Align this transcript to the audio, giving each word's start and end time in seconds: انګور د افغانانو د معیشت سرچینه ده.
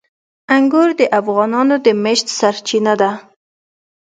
انګور 0.55 0.89
د 0.99 1.01
افغانانو 1.19 1.75
د 1.85 1.87
معیشت 2.03 2.27
سرچینه 2.39 2.93
ده. 3.01 3.11